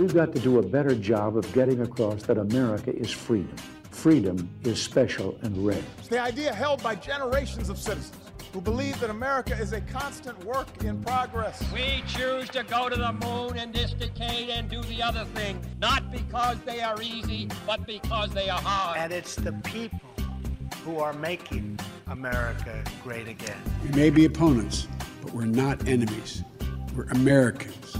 [0.00, 3.54] We've got to do a better job of getting across that America is freedom.
[3.90, 5.82] Freedom is special and rare.
[5.98, 8.16] It's the idea held by generations of citizens
[8.54, 11.62] who believe that America is a constant work in progress.
[11.70, 15.60] We choose to go to the moon in this decade and do the other thing,
[15.78, 18.96] not because they are easy, but because they are hard.
[18.96, 20.00] And it's the people
[20.82, 23.60] who are making America great again.
[23.82, 24.88] We may be opponents,
[25.20, 26.42] but we're not enemies.
[26.96, 27.98] We're Americans.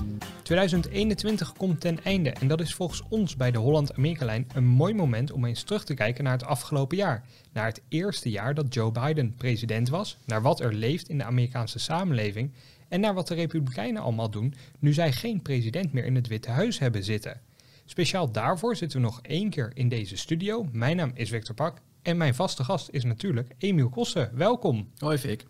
[0.51, 5.33] 2021 komt ten einde en dat is volgens ons bij de Holland-Amerika-lijn een mooi moment
[5.33, 7.25] om eens terug te kijken naar het afgelopen jaar.
[7.53, 11.25] Naar het eerste jaar dat Joe Biden president was, naar wat er leeft in de
[11.25, 12.53] Amerikaanse samenleving
[12.89, 16.51] en naar wat de Republikeinen allemaal doen nu zij geen president meer in het Witte
[16.51, 17.41] Huis hebben zitten.
[17.85, 20.69] Speciaal daarvoor zitten we nog één keer in deze studio.
[20.73, 24.31] Mijn naam is Victor Pak en mijn vaste gast is natuurlijk Emiel Kossen.
[24.35, 24.91] Welkom.
[24.99, 25.47] Hoi Vic.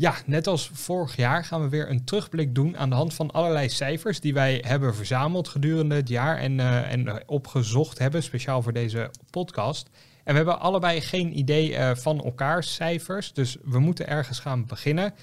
[0.00, 3.30] Ja, net als vorig jaar gaan we weer een terugblik doen aan de hand van
[3.30, 8.62] allerlei cijfers die wij hebben verzameld gedurende het jaar en, uh, en opgezocht hebben, speciaal
[8.62, 9.88] voor deze podcast.
[10.24, 14.66] En we hebben allebei geen idee uh, van elkaars cijfers, dus we moeten ergens gaan
[14.66, 15.14] beginnen.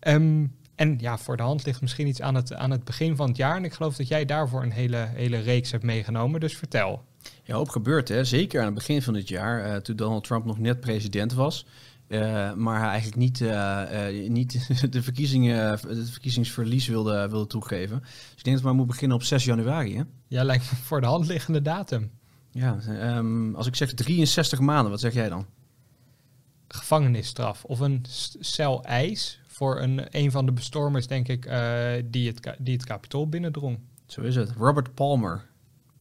[0.00, 3.28] Um, en ja, voor de hand ligt misschien iets aan het, aan het begin van
[3.28, 3.56] het jaar.
[3.56, 7.04] En ik geloof dat jij daarvoor een hele, hele reeks hebt meegenomen, dus vertel.
[7.42, 8.24] Ja, hoop gebeurd hè.
[8.24, 11.66] Zeker aan het begin van het jaar, uh, toen Donald Trump nog net president was.
[12.08, 18.00] Uh, maar hij eigenlijk niet, uh, uh, niet de verkiezingen, het verkiezingsverlies wilde, wilde toegeven.
[18.00, 19.96] Dus ik denk dat we maar moet beginnen op 6 januari.
[19.96, 20.02] Hè?
[20.26, 22.10] Ja, lijkt me voor de hand liggende datum.
[22.50, 22.78] Ja,
[23.16, 25.46] um, als ik zeg 63 maanden, wat zeg jij dan?
[26.68, 28.04] Gevangenisstraf of een
[28.40, 31.42] cel eis voor een, een van de bestormers, denk ik,
[32.04, 33.78] die, het, die het kapitool binnendrong.
[34.06, 34.50] Zo is het.
[34.50, 35.46] Robert Palmer.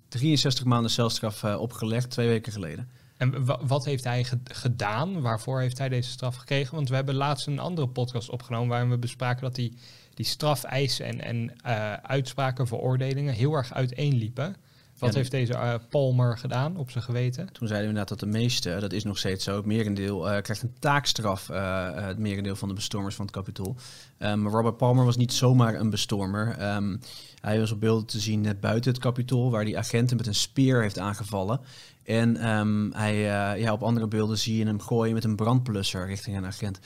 [0.08, 2.89] 63 maanden celstraf opgelegd, twee weken geleden.
[3.17, 5.21] En wat heeft hij gedaan?
[5.21, 6.75] Waarvoor heeft hij deze straf gekregen?
[6.75, 9.77] Want we hebben laatst een andere podcast opgenomen waarin we bespraken dat die,
[10.13, 14.55] die strafeisen en, en uh, uitspraken, veroordelingen heel erg uiteenliepen.
[15.00, 17.45] Wat heeft deze uh, Palmer gedaan op zijn geweten?
[17.52, 20.41] Toen zeiden we inderdaad dat de meeste, dat is nog steeds zo, het merendeel uh,
[20.41, 23.75] krijgt een taakstraf, het merendeel van de bestormers van het kapitool.
[24.19, 26.75] Um, Robert Palmer was niet zomaar een bestormer.
[26.75, 27.00] Um,
[27.41, 30.36] hij was op beelden te zien net buiten het kapitool, waar die agenten met een
[30.36, 31.59] speer heeft aangevallen.
[32.03, 36.06] En um, hij, uh, ja, op andere beelden zie je hem gooien met een brandplusser
[36.06, 36.80] richting een agent.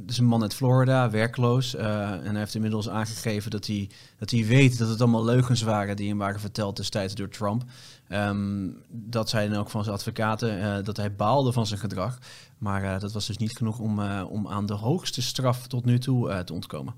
[0.00, 1.74] Het is een man uit Florida, werkloos.
[1.74, 5.62] Uh, en hij heeft inmiddels aangegeven dat hij, dat hij weet dat het allemaal leugens
[5.62, 7.64] waren die hem waren verteld destijds door Trump.
[8.08, 12.18] Um, dat zeiden ook van zijn advocaten, dat hij baalde van zijn gedrag.
[12.58, 16.44] Maar dat was dus niet genoeg om, om aan de hoogste straf tot nu toe
[16.44, 16.94] te ontkomen.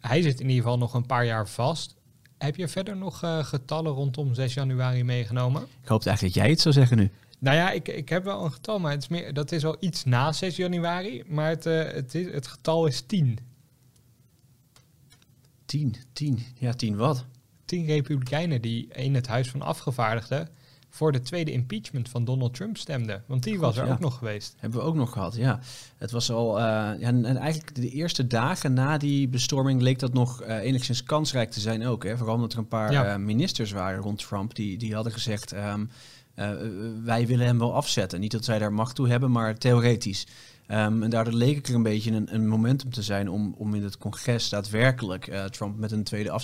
[0.00, 1.94] Hij zit in ieder geval nog een paar jaar vast.
[2.38, 5.62] Heb je verder nog getallen rondom 6 januari meegenomen?
[5.62, 7.10] Ik hoopte eigenlijk dat jij het zou zeggen nu.
[7.38, 9.76] Nou ja, ik, ik heb wel een getal, maar het is meer, dat is al
[9.80, 11.22] iets na 6 januari.
[11.26, 13.38] Maar het, uh, het, is, het getal is 10.
[15.64, 16.42] 10, 10.
[16.58, 17.24] Ja, 10 wat?
[17.64, 20.48] 10 republikeinen die in het Huis van Afgevaardigden
[20.96, 23.22] voor de tweede impeachment van Donald Trump stemde.
[23.26, 23.92] Want die was er ja.
[23.92, 24.54] ook nog geweest.
[24.58, 25.60] Hebben we ook nog gehad, ja.
[25.96, 30.12] Het was al, uh, ja, en eigenlijk de eerste dagen na die bestorming leek dat
[30.12, 32.04] nog uh, enigszins kansrijk te zijn ook.
[32.04, 32.16] Hè?
[32.16, 33.12] Vooral omdat er een paar ja.
[33.12, 35.52] uh, ministers waren rond Trump die, die hadden gezegd...
[35.52, 35.90] Um,
[37.04, 38.20] wij willen hem wel afzetten.
[38.20, 40.26] Niet dat zij daar macht toe hebben, maar theoretisch.
[40.70, 43.82] Um, en daardoor leek er een beetje een, een momentum te zijn om, om in
[43.82, 46.40] het congres daadwerkelijk uh, Trump met een tweede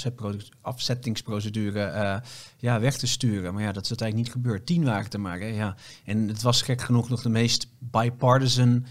[0.60, 2.22] afzettingsprocedure
[2.58, 3.54] ja, weg te sturen.
[3.54, 4.66] Maar ja, dat is uiteindelijk niet gebeurd.
[4.66, 5.54] Tien waren te maken.
[5.54, 5.76] Ja.
[6.04, 8.86] En het was gek genoeg nog de meest bipartisan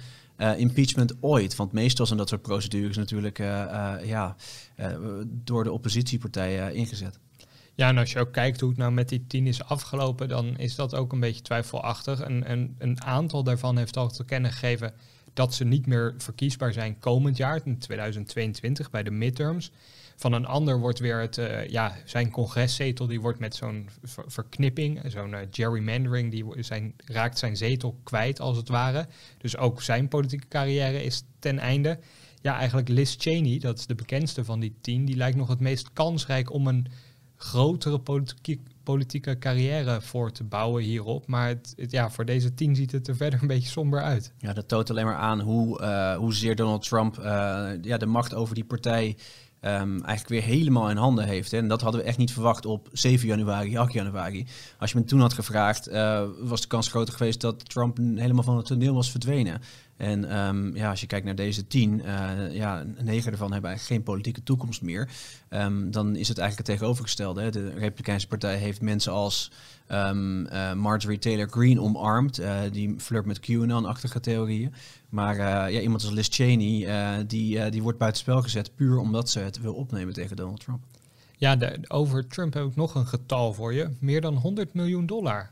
[0.58, 1.56] impeachment ooit.
[1.56, 3.38] Want meestal zijn dat soort procedures natuurlijk
[4.04, 4.36] ja,
[5.26, 7.20] door de oppositiepartijen ingezet.
[7.76, 10.58] Ja, en als je ook kijkt hoe het nou met die tien is afgelopen, dan
[10.58, 12.20] is dat ook een beetje twijfelachtig.
[12.20, 14.94] En, en een aantal daarvan heeft al te kennen gegeven
[15.34, 19.72] dat ze niet meer verkiesbaar zijn komend jaar, in 2022, bij de midterms.
[20.16, 24.24] Van een ander wordt weer het, uh, ja, zijn congreszetel, die wordt met zo'n ver
[24.28, 29.08] verknipping, zo'n uh, gerrymandering, die zijn, raakt zijn zetel kwijt als het ware.
[29.38, 32.00] Dus ook zijn politieke carrière is ten einde.
[32.42, 35.60] Ja, eigenlijk Liz Cheney, dat is de bekendste van die tien, die lijkt nog het
[35.60, 36.88] meest kansrijk om een
[37.44, 38.00] grotere
[38.84, 41.28] politieke, carrière voor te bouwen hierop.
[41.28, 44.34] Maar het, ja, voor deze tien ziet het er verder een beetje somber uit.
[44.38, 47.24] Ja, dat toont alleen maar aan hoe, uh, hoezeer Donald Trump uh,
[47.82, 49.18] ja, de macht over die partij
[49.62, 51.52] um, eigenlijk weer helemaal in handen heeft.
[51.52, 51.58] Hè.
[51.58, 54.48] En dat hadden we echt niet verwacht op 7 januari, 8 januari.
[54.80, 58.44] Als je me toen had gevraagd, uh, was de kans groter geweest dat Trump helemaal
[58.44, 59.62] van het toneel was verdwenen.
[60.02, 63.82] En um, ja, als je kijkt naar deze tien, uh, ja, negen ervan hebben eigenlijk
[63.82, 65.10] geen politieke toekomst meer.
[65.50, 67.42] Um, dan is het eigenlijk het tegenovergestelde.
[67.42, 67.52] Hè.
[67.52, 69.52] De Republikeinse Partij heeft mensen als
[69.88, 72.40] um, uh, Marjorie Taylor Greene omarmd.
[72.40, 74.74] Uh, die flirt met QAnon-achtige theorieën.
[75.10, 75.36] Maar
[75.72, 79.74] ja, iemand als Liz Cheney, die, die wordt buitenspel gezet puur omdat ze het wil
[79.74, 80.84] opnemen tegen Donald Trump.
[81.38, 83.90] Ja, de, over Trump heb ik nog een getal voor je.
[84.00, 85.52] Meer dan 100 miljoen dollar.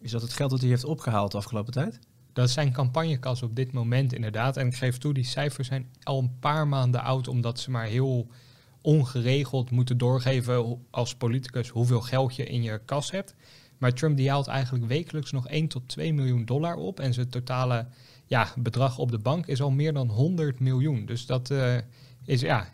[0.00, 1.98] Is dat het geld dat hij heeft opgehaald de afgelopen tijd?
[2.36, 4.56] Dat zijn campagnekas op dit moment inderdaad.
[4.56, 7.84] En ik geef toe, die cijfers zijn al een paar maanden oud, omdat ze maar
[7.84, 8.26] heel
[8.80, 13.34] ongeregeld moeten doorgeven als politicus hoeveel geld je in je kas hebt.
[13.78, 17.00] Maar Trump die haalt eigenlijk wekelijks nog 1 tot 2 miljoen dollar op.
[17.00, 17.86] En zijn totale
[18.26, 21.06] ja, bedrag op de bank is al meer dan 100 miljoen.
[21.06, 21.74] Dus dat uh,
[22.24, 22.68] is ja,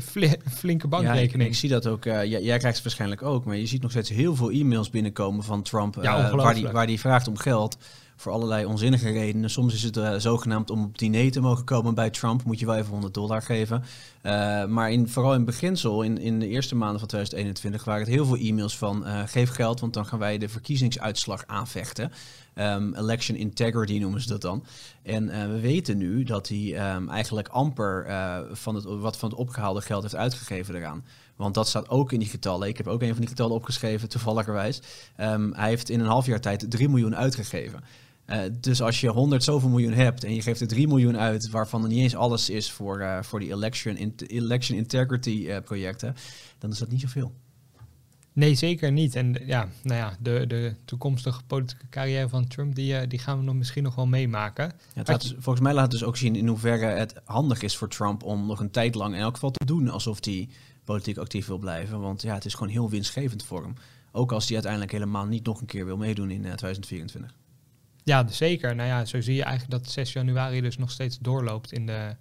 [0.60, 1.42] flinke bankrekening.
[1.42, 2.04] Ja, ik, zie dat ook.
[2.04, 3.44] Uh, jij, jij, krijgt het waarschijnlijk ook.
[3.44, 5.96] Maar je ziet nog steeds heel veel e-mails binnenkomen van Trump.
[5.96, 7.76] Uh, waar, die, waar die vraagt om geld
[8.16, 9.50] voor allerlei onzinnige redenen.
[9.50, 12.66] Soms is het uh, zogenaamd om op diner te mogen komen bij Trump, moet je
[12.66, 13.84] wel even 100 dollar geven.
[14.22, 18.14] Uh, maar in, vooral in beginsel, in, in de eerste maanden van 2021, waren het
[18.14, 22.12] heel veel e-mails van uh, geef geld, want dan gaan wij de verkiezingsuitslag aanvechten.
[22.54, 24.64] Um, election integrity noemen ze dat dan.
[25.02, 28.06] En we weten nu dat hij um, eigenlijk amper
[28.52, 31.04] van het, wat van het opgehaalde geld heeft uitgegeven eraan.
[31.36, 32.68] Want dat staat ook in die getallen.
[32.68, 34.80] Ik heb ook een van die getallen opgeschreven, toevalligerwijs.
[35.20, 37.84] Um, hij heeft in een half jaar tijd 3 miljoen uitgegeven.
[38.26, 41.50] Uh, dus als je 100 zoveel miljoen hebt en je geeft er 3 miljoen uit,
[41.50, 45.56] waarvan er niet eens alles is voor, uh, voor die election, in, election integrity uh,
[45.64, 46.16] projecten,
[46.58, 47.32] dan is dat niet zoveel.
[48.32, 49.14] Nee, zeker niet.
[49.14, 53.44] En ja, nou ja, de, de toekomstige politieke carrière van Trump, die, die gaan we
[53.44, 54.72] nog misschien nog wel meemaken.
[54.94, 57.76] Ja, het dus, volgens mij laat het dus ook zien in hoeverre het handig is
[57.76, 60.48] voor Trump om nog een tijd lang in elk geval te doen alsof hij
[60.84, 62.00] politiek actief wil blijven.
[62.00, 63.74] Want ja, het is gewoon heel winstgevend voor hem.
[64.12, 67.34] Ook als hij uiteindelijk helemaal niet nog een keer wil meedoen in 2024.
[68.02, 68.74] Ja, zeker.
[68.74, 72.16] Nou ja, zo zie je eigenlijk dat 6 januari dus nog steeds doorloopt in de,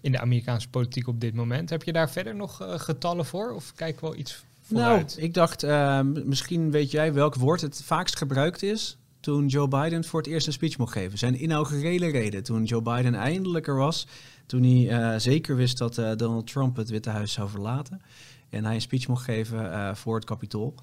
[0.00, 1.70] in de Amerikaanse politiek op dit moment.
[1.70, 3.52] Heb je daar verder nog uh, getallen voor?
[3.52, 5.14] Of kijken we wel iets vooruit?
[5.14, 8.98] Nou, ik dacht, uh, misschien weet jij welk woord het vaakst gebruikt is
[9.28, 11.18] toen Joe Biden voor het eerst een speech mocht geven.
[11.18, 14.06] Zijn inaugurele reden, toen Joe Biden eindelijk er was.
[14.46, 18.00] Toen hij uh, zeker wist dat Donald Trump het Witte Huis zou verlaten.
[18.48, 20.74] En hij een speech mocht geven voor het Capitool.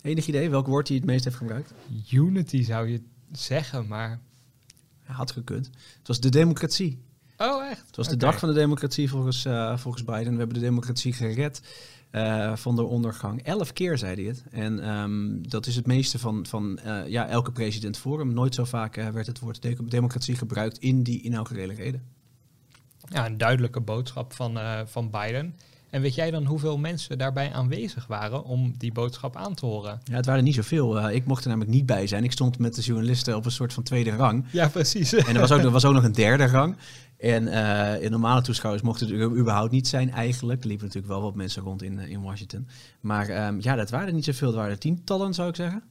[0.00, 1.74] Enig idee welk woord hij het meest heeft gebruikt?
[2.10, 3.02] Unity zou je
[3.32, 4.20] zeggen, maar...
[5.04, 5.70] Had gekund.
[5.98, 7.02] Het was de democratie.
[7.36, 7.86] Oh, echt?
[7.86, 10.32] Het was de dag van de democratie volgens, volgens Biden.
[10.32, 11.60] We hebben de democratie gered
[12.12, 13.42] uh, van de ondergang.
[13.42, 14.44] Elf keer zei hij het.
[14.50, 18.34] En um, dat is het meeste van, van uh, ja, elke president voor hem.
[18.34, 22.02] Nooit zo vaak werd het woord de democratie gebruikt in die inaugurele reden.
[23.08, 25.54] Ja, een duidelijke boodschap van, van Biden.
[25.90, 30.00] En weet jij dan hoeveel mensen daarbij aanwezig waren om die boodschap aan te horen?
[30.04, 30.98] Ja, het waren niet zoveel.
[30.98, 32.24] Uh, ik mocht er namelijk niet bij zijn.
[32.24, 34.44] Ik stond met de journalisten op een soort van tweede rang.
[34.50, 35.12] Ja, precies.
[35.12, 36.76] En er was ook, er was ook nog een derde rang.
[37.18, 40.60] En uh, in normale toeschouwers mochten het überhaupt niet zijn eigenlijk.
[40.60, 42.68] Er liepen natuurlijk wel wat mensen rond in, in Washington.
[43.00, 44.50] Maar um, ja, dat waren niet zoveel.
[44.50, 45.82] Er waren tientallen, zou ik zeggen.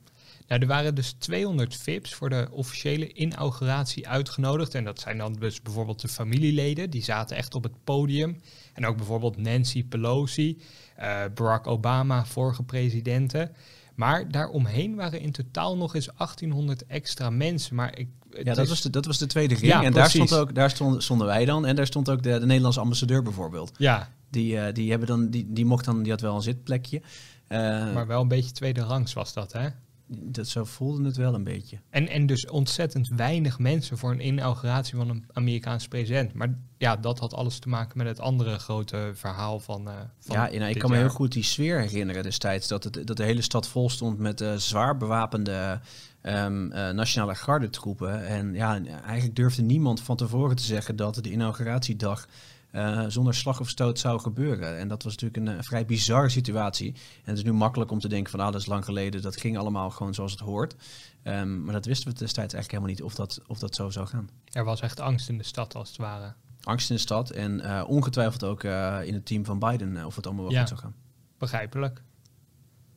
[0.47, 4.75] Nou, er waren dus 200 VIP's voor de officiële inauguratie uitgenodigd.
[4.75, 6.89] En dat zijn dan dus bijvoorbeeld de familieleden.
[6.89, 8.41] Die zaten echt op het podium.
[8.73, 10.61] En ook bijvoorbeeld Nancy Pelosi,
[10.99, 13.51] uh, Barack Obama, vorige presidenten.
[13.97, 17.75] Maar daaromheen waren in totaal nog eens 1800 extra mensen.
[17.75, 18.07] Maar ik,
[18.43, 19.71] ja, dat, was de, dat was de tweede ring.
[19.71, 21.65] Ja, en daar, stond ook, daar stond, stonden wij dan.
[21.65, 23.71] En daar stond ook de, de Nederlandse ambassadeur bijvoorbeeld.
[23.77, 24.09] Ja.
[24.29, 27.01] Die, uh, die, hebben dan, die, die mocht dan, die had wel een zitplekje.
[27.49, 27.57] Uh,
[27.93, 29.67] maar wel een beetje tweede rangs was dat, hè?
[30.09, 31.79] Dat zo voelde het wel een beetje.
[31.89, 36.33] En, en dus ontzettend weinig mensen voor een inauguratie van een Amerikaans president.
[36.33, 39.87] Maar ja, dat had alles te maken met het andere grote verhaal van.
[39.87, 42.67] Uh, van ja, nou, ik kan me heel goed die sfeer herinneren destijds.
[42.67, 45.79] Dat, het, dat de hele stad vol stond met uh, zwaar bewapende
[46.23, 48.25] um, uh, nationale gardetroepen.
[48.25, 52.27] En ja, eigenlijk durfde niemand van tevoren te zeggen dat de inauguratiedag
[52.71, 54.77] uh, zonder slag of stoot zou gebeuren.
[54.77, 56.93] En dat was natuurlijk een, vrij bizarre situatie.
[56.93, 59.39] En het is nu makkelijk om te denken van ah, dat is lang geleden, dat
[59.39, 60.75] ging allemaal gewoon zoals het hoort.
[61.23, 64.07] Um, maar dat wisten we destijds eigenlijk helemaal niet of dat, of dat zo zou
[64.07, 64.29] gaan.
[64.51, 66.33] Er was echt angst in de stad als het ware.
[66.61, 70.15] Angst in de stad en uh, ongetwijfeld ook uh, in het team van Biden of
[70.15, 70.95] het allemaal wel ja, goed zou gaan.
[71.37, 72.01] Begrijpelijk.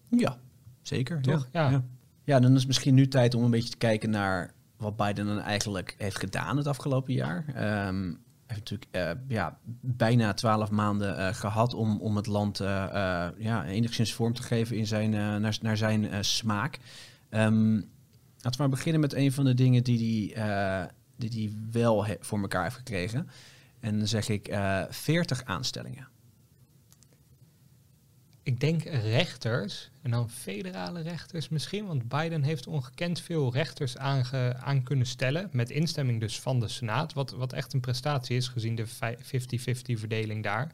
[0.09, 0.39] Ja,
[0.83, 1.23] zeker.
[1.23, 1.49] Toch?
[1.53, 1.71] Ja.
[1.71, 1.85] Ja.
[2.25, 5.41] ja, dan is misschien nu tijd om een beetje te kijken naar wat Biden dan
[5.41, 7.45] eigenlijk heeft gedaan het afgelopen jaar.
[7.89, 8.19] Um,
[8.55, 12.67] heeft natuurlijk uh, ja, bijna twaalf maanden uh, gehad om, om het land uh,
[13.39, 16.79] ja, enigszins vorm te geven in zijn, naar, naar zijn smaak.
[17.31, 17.75] Um,
[18.37, 22.41] laten we maar beginnen met een van de dingen die hij die, die wel voor
[22.41, 23.29] elkaar heeft gekregen.
[23.81, 24.57] En dan zeg ik
[24.91, 26.09] 40 aanstellingen
[28.43, 34.57] ik denk rechters, en dan federale rechters misschien, want Biden heeft ongekend veel rechters aange,
[34.61, 38.49] aan kunnen stellen, met instemming dus van de Senaat, wat, wat echt een prestatie is
[38.49, 38.91] gezien de 50-50
[39.83, 40.73] verdeling daar.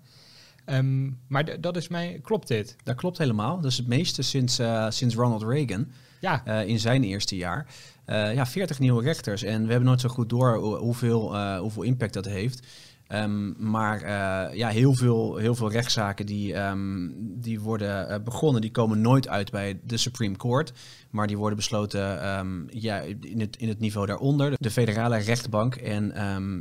[0.66, 2.76] Um, maar dat is mij, klopt dit?
[2.82, 3.60] Dat klopt helemaal.
[3.60, 6.42] Dat is het meeste sinds, uh, sinds Ronald Reagan ja.
[6.46, 7.66] Uh, in zijn eerste jaar.
[8.06, 9.42] Uh, ja, 40 nieuwe rechters.
[9.42, 12.66] En we hebben nooit zo goed door hoeveel, hoeveel impact dat heeft.
[13.06, 14.08] Ehm, maar
[14.56, 19.50] ja, heel veel, heel veel rechtszaken die, ehm, die worden begonnen, die komen nooit uit
[19.50, 20.72] bij de Supreme Court.
[21.10, 25.74] Maar die worden besloten um, ja, in, het, in het niveau daaronder, de federale rechtbank.
[25.74, 26.12] En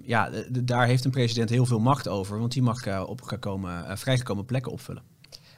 [0.06, 4.72] ja, daar heeft een president heel veel macht over, want die mag opgekomen, vrijgekomen plekken
[4.72, 5.04] opvullen.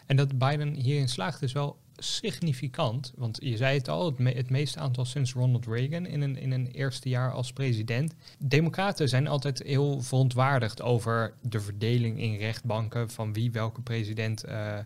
[0.08, 3.13] En dat Biden hierin slaagt is wel significant.
[3.16, 6.68] Want je zei het al, het, meeste aantal sinds Ronald Reagan in een, in een
[6.68, 8.13] eerste jaar als president.
[8.39, 14.77] Democraten zijn altijd heel verontwaardigd over de verdeling in rechtbanken van wie welke president uh,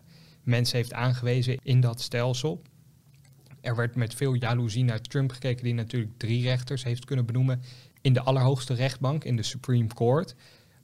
[0.42, 2.62] mensen heeft aangewezen in dat stelsel.
[3.60, 7.62] Er werd met veel jaloezie naar Trump gekeken, die natuurlijk drie rechters heeft kunnen benoemen
[8.00, 10.34] in de allerhoogste rechtbank, in de Supreme Court.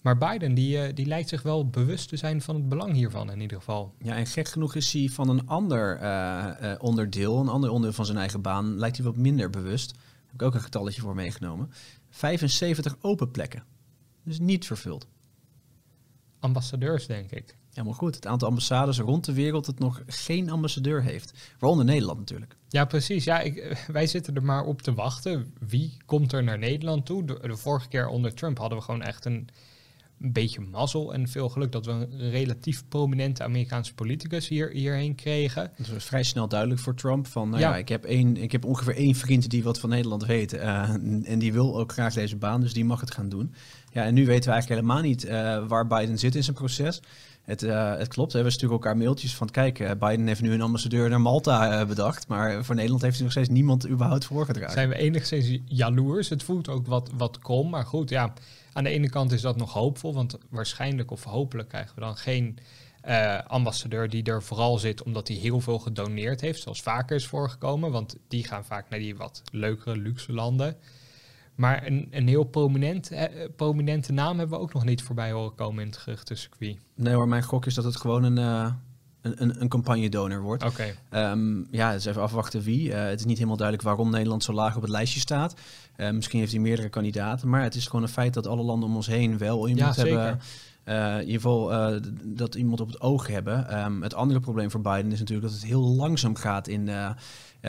[0.08, 3.30] Maar Biden die, uh, die lijkt zich wel bewust te zijn van het belang hiervan
[3.30, 3.94] in ieder geval.
[3.98, 8.06] Ja, en gek genoeg is hij van een ander uh, onderdeel, een ander onderdeel van
[8.06, 9.92] zijn eigen baan, lijkt hij wat minder bewust.
[9.92, 11.70] Daar heb ik ook een getalletje voor meegenomen.
[12.10, 13.64] 75 open plekken.
[14.24, 15.06] Dus niet vervuld.
[16.38, 17.56] Ambassadeurs, denk ik.
[17.70, 18.14] Ja, maar goed.
[18.14, 21.32] Het aantal ambassades rond de wereld dat nog geen ambassadeur heeft.
[21.58, 22.56] Waaronder Nederland natuurlijk.
[22.68, 23.24] Ja, precies.
[23.24, 25.54] Ja, ik, wij zitten er maar op te wachten.
[25.58, 27.24] Wie komt er naar Nederland toe?
[27.24, 29.48] de vorige keer onder Trump hadden we gewoon echt een
[30.20, 35.14] een beetje mazzel en veel geluk dat we een relatief prominente Amerikaanse politicus hier, hierheen
[35.14, 35.70] kregen.
[35.74, 37.76] Het was vrij snel duidelijk voor Trump van, nou ja.
[37.76, 40.88] ik, heb één, ik heb ongeveer één vriend die wat van Nederland weet uh,
[41.22, 43.54] en die wil ook graag deze baan, dus die mag het gaan doen.
[43.92, 47.00] Ja, en nu weten we eigenlijk helemaal niet uh, waar Biden zit in zijn proces.
[47.42, 48.42] Het, uh, het klopt, hè.
[48.42, 52.64] we sturen elkaar mailtjes van kijk, Biden heeft nu een ambassadeur naar Malta bedacht, maar
[52.64, 54.72] voor Nederland heeft hij nog steeds niemand überhaupt voorgedragen.
[54.72, 56.28] Zijn we enigszins jaloers?
[56.28, 58.32] Het voelt ook wat, wat krom, maar goed, ja,
[58.72, 62.16] aan de ene kant is dat nog hoopvol, want waarschijnlijk of hopelijk krijgen we dan
[62.16, 62.58] geen
[63.08, 67.26] uh, ambassadeur die er vooral zit omdat hij heel veel gedoneerd heeft, zoals vaker is
[67.26, 70.76] voorgekomen, want die gaan vaak naar die wat leukere, luxe landen.
[71.54, 73.24] Maar een, een heel prominent, eh,
[73.56, 76.76] prominente naam hebben we ook nog niet voorbij horen komen in het geruchtencircuit.
[76.94, 78.72] Nee hoor, mijn gok is dat het gewoon een, uh,
[79.20, 80.62] een, een, een campagnedonor wordt.
[80.62, 80.94] Oké.
[81.10, 81.30] Okay.
[81.30, 82.88] Um, ehm, ja, dus even afwachten wie.
[82.88, 85.54] Uh, het is niet helemaal duidelijk waarom Nederland zo laag op het lijstje staat.
[85.98, 88.88] Uh, misschien heeft hij meerdere kandidaten, maar het is gewoon een feit dat alle landen
[88.88, 90.40] om ons heen wel iemand ja, hebben.
[90.84, 93.78] Uh, in ieder geval uh, dat iemand op het oog hebben.
[93.84, 96.90] Um, het andere probleem voor Biden is natuurlijk dat het heel langzaam gaat in,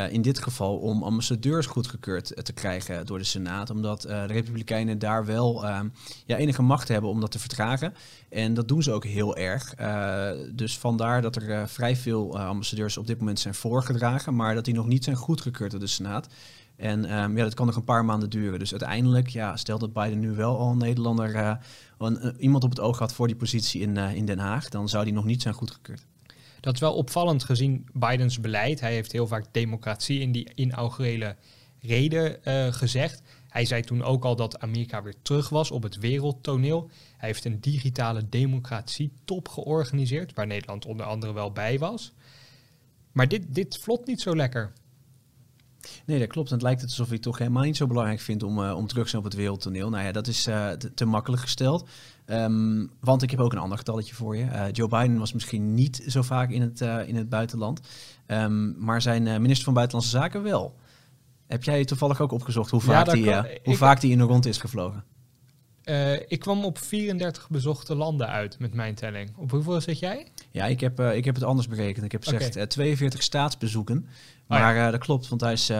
[0.10, 3.70] in dit geval om ambassadeurs goedgekeurd te krijgen door de Senaat.
[3.70, 5.88] Omdat de Republikeinen daar wel ehm,
[6.26, 7.94] ja, enige macht hebben om dat te vertragen.
[8.30, 9.74] En dat doen ze ook heel erg.
[10.54, 14.74] dus vandaar dat er vrij veel ambassadeurs op dit moment zijn voorgedragen, maar dat die
[14.74, 16.28] nog niet zijn goedgekeurd door de Senaat.
[16.80, 18.60] En um, ja, dat kan nog een paar maanden duren.
[18.60, 21.56] Dus uiteindelijk, ja, stel dat Biden nu wel al Nederlander, uh,
[21.98, 24.90] een, iemand op het oog had voor die positie in, uh, in Den Haag, dan
[24.90, 26.06] zou die nog niet zijn goedgekeurd.
[26.60, 28.80] Dat is wel opvallend gezien Bidens beleid.
[28.80, 31.36] Hij heeft heel vaak democratie in die inaugurele
[31.80, 32.38] reden
[32.74, 33.22] gezegd.
[33.50, 36.90] Hij zei toen ook al dat Amerika weer terug was op het wereldtoneel.
[37.18, 42.14] Hij heeft een digitale democratie top georganiseerd, waar Nederland onder andere wel bij was.
[43.12, 44.74] Maar dit, dit vlot niet zo lekker.
[46.06, 46.48] Nee, dat klopt.
[46.48, 48.76] En het lijkt het alsof hij het toch helemaal niet zo belangrijk vindt om, uh,
[48.76, 49.90] om terug te zijn op het wereldtoneel.
[49.90, 51.88] Nou ja, dat is uh, te, makkelijk gesteld.
[52.26, 54.44] Um, want ik heb ook een ander getalletje voor je.
[54.44, 57.80] Uh, Joe Biden was misschien niet zo vaak in het, in het buitenland.
[58.28, 60.76] Um, maar zijn minister van Buitenlandse Zaken wel.
[61.48, 64.46] Heb jij toevallig ook opgezocht hoe vaak, ja, die, hoe vaak die in de rond
[64.46, 65.04] is gevlogen?
[66.28, 69.30] Ik kwam op 34 bezochte landen uit met mijn telling.
[69.36, 70.28] Op hoeveel zit jij?
[70.52, 72.06] Ja, ik heb, ik heb het anders berekend.
[72.06, 73.98] Ik heb gezegd 42 staatsbezoeken.
[74.48, 75.72] Oh maar dat klopt, want hij is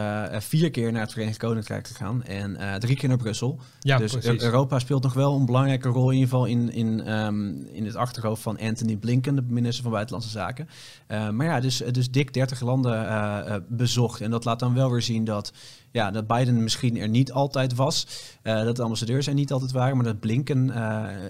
[0.44, 3.60] vier keer naar het Verenigd Koninkrijk gegaan en drie keer naar Brussel.
[3.80, 4.42] Ja, dus precies.
[4.42, 7.96] Europa speelt nog wel een belangrijke rol in ieder geval in, in, um, in het
[7.96, 10.68] achterhoofd van Anthony Blinken, de minister van Buitenlandse Zaken.
[11.08, 14.20] maar ja, dus, dus dik 30 landen bezocht.
[14.20, 15.52] En dat laat dan wel weer zien dat,
[15.90, 18.06] ja, dat Biden misschien er niet altijd was,
[18.42, 20.74] dat de ambassadeurs er niet altijd waren, maar dat Blinken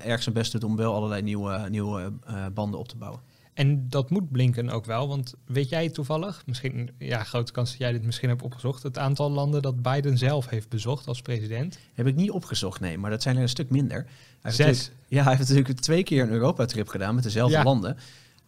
[0.05, 2.13] erg zijn best doet om wel allerlei nieuwe, nieuwe
[2.55, 3.21] banden op te bouwen.
[3.55, 7.79] En dat moet blinken ook wel, want weet jij toevallig, misschien, ja, grote kans dat
[7.79, 11.79] jij dit misschien hebt opgezocht, het aantal landen dat Biden zelf heeft bezocht als president?
[11.95, 14.07] Heb ik niet opgezocht, nee, maar dat zijn er een stuk minder.
[14.41, 14.91] Hij Zes.
[15.09, 17.97] Ja, hij heeft natuurlijk twee keer een Europa-trip gedaan met dezelfde landen.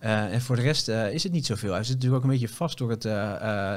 [0.04, 1.72] Uh, en voor de rest uh, is het niet zoveel.
[1.72, 3.76] Hij zit natuurlijk ook een beetje vast door het, uh,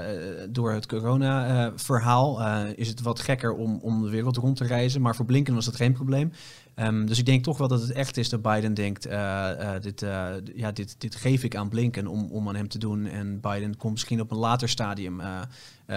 [0.49, 2.41] door het corona-verhaal.
[2.75, 5.01] is het wat gekker om, om de wereld rond te reizen.
[5.01, 6.31] Maar voor Blinken was dat geen probleem.
[6.75, 9.03] Um, dus ik denk toch wel dat het echt is dat Biden denkt,
[9.81, 9.99] dit,
[10.55, 13.05] ja, dit, dit geef ik aan Blinken om, om aan hem te doen.
[13.05, 15.21] En Biden komt misschien op een later stadium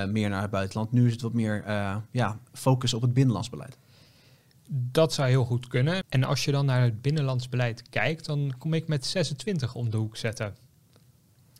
[0.08, 0.92] meer naar het buitenland.
[0.92, 1.64] Nu is het wat meer
[2.10, 3.78] ja, focus op het binnenlands beleid.
[4.70, 6.02] Dat zou heel goed kunnen.
[6.08, 9.90] En als je dan naar het binnenlands beleid kijkt, dan kom ik met 26 om
[9.90, 10.56] de hoek zetten.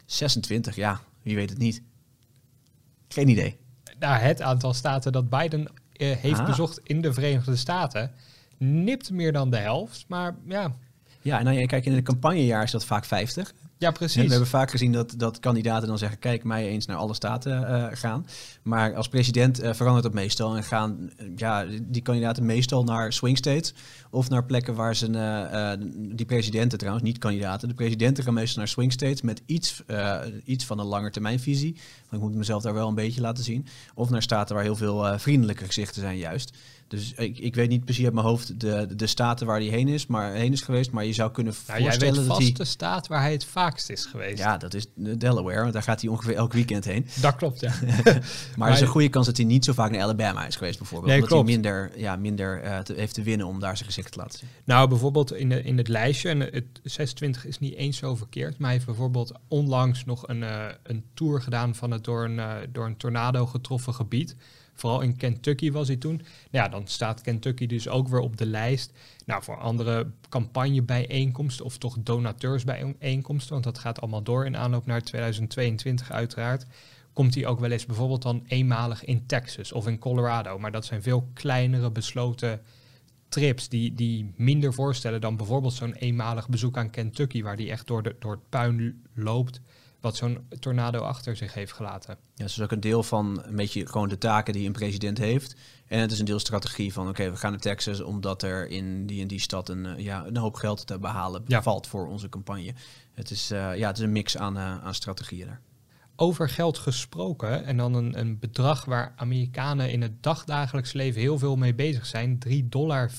[0.07, 1.83] 26, ja, wie weet het niet.
[3.09, 3.57] Geen idee.
[3.99, 5.61] Nou, het aantal staten dat Biden
[5.97, 6.47] uh, heeft ah.
[6.47, 8.13] bezocht in de Verenigde Staten,
[8.57, 10.05] nipt meer dan de helft.
[10.09, 10.75] Maar ja.
[11.23, 13.55] Ja, en dan, kijk, in een campagnejaar is dat vaak 50.
[13.79, 14.23] Ja, precies.
[14.23, 17.61] we hebben vaak gezien dat, dat kandidaten dan zeggen: kijk, mij eens naar alle staten
[17.61, 18.27] uh, gaan.
[18.63, 23.37] Maar als president uh, verandert dat meestal en gaan ja, die kandidaten meestal naar swing
[23.37, 23.75] states
[24.11, 28.59] of naar plekken waar ze, uh, die presidenten trouwens, niet kandidaten, de presidenten gaan meestal
[28.59, 29.83] naar swing states met iets,
[30.45, 31.77] iets van een langetermijnvisie.
[32.09, 33.67] Want ik moet mezelf daar wel een beetje laten zien.
[33.95, 36.57] Of naar staten waar heel veel vriendelijke gezichten zijn, juist.
[36.89, 39.89] Dus ik, ik weet niet precies uit mijn hoofd de, de staten waar hij heen
[39.89, 40.91] is, maar heen is geweest.
[40.91, 43.91] Maar je zou kunnen nou, voorstellen jij weet vast de staat waar hij het vaakst
[43.91, 44.39] is geweest.
[44.39, 47.07] Ja, dat is Delaware, want daar gaat hij ongeveer elk weekend heen.
[47.21, 47.73] Dat klopt, ja.
[48.57, 50.79] maar, er is een goede kans dat hij niet zo vaak naar Alabama is geweest,
[50.79, 51.13] bijvoorbeeld.
[51.13, 51.49] Nee, omdat klopt.
[51.49, 54.39] hij minder, ja, minder uh, te, heeft te winnen om daar zijn gezicht te laten
[54.39, 54.49] zien.
[54.65, 58.59] Nou, bijvoorbeeld in, de, in het lijstje, en het 26 is niet eens zo verkeerd,
[58.59, 62.37] maar hij heeft bijvoorbeeld onlangs nog een, uh, een tour gedaan van het door een,
[62.37, 64.37] uh, door een tornado getroffen gebied.
[64.81, 66.17] Vooral in Kentucky was hij toen.
[66.17, 68.93] Nou ja, dan staat Kentucky dus ook weer op de lijst.
[69.27, 75.03] Nou, voor andere campagnebijeenkomsten of toch donateursbijeenkomsten, want dat gaat allemaal door in aanloop naar
[75.03, 76.67] 2022 uiteraard.
[77.13, 80.59] Komt hij ook wel eens bijvoorbeeld dan eenmalig in Texas of in Colorado.
[80.59, 82.61] Maar dat zijn veel kleinere besloten
[83.29, 87.87] trips die, die minder voorstellen dan bijvoorbeeld zo'n eenmalig bezoek aan Kentucky, waar die echt
[87.87, 89.61] door, de, door het puin loopt
[90.01, 92.17] wat zo'n tornado achter zich heeft gelaten.
[92.35, 95.19] Ja, het is ook een deel van een beetje gewoon de taken die een president
[95.19, 95.55] heeft.
[95.87, 99.07] En het is een deel strategie van oké, we gaan naar Texas omdat er in
[99.07, 102.29] die en die stad een, eh, ja, een hoop geld te behalen valt voor onze
[102.29, 102.75] campagne.
[103.13, 105.61] Het is, uh, ja, het is een mix aan, uh, aan strategieën daar.
[106.17, 111.39] Over geld gesproken en dan een, een bedrag waar Amerikanen in het dagdagelijks leven heel
[111.39, 113.11] veel mee bezig zijn, 3,34 dollar.